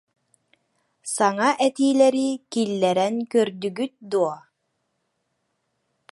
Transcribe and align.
Саҥа 1.15 1.49
этиилэри 1.65 2.27
киллэрэн 2.51 3.15
көрдүгүт 3.31 3.93
дуо 4.11 4.35